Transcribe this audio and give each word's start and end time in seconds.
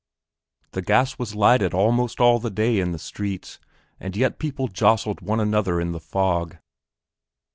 The 0.71 0.81
gas 0.81 1.19
was 1.19 1.35
lighted 1.35 1.75
almost 1.75 2.19
all 2.19 2.39
the 2.39 2.49
day 2.49 2.79
in 2.79 2.91
the 2.91 2.97
streets, 2.97 3.59
and 3.99 4.17
yet 4.17 4.39
people 4.39 4.67
jostled 4.67 5.21
one 5.21 5.39
another 5.39 5.79
in 5.79 5.91
the 5.91 5.99
fog. 5.99 6.57